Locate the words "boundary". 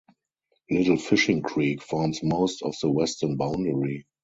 3.37-4.07